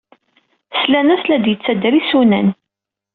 [0.81, 2.47] Slan-as la d-yettader isunan.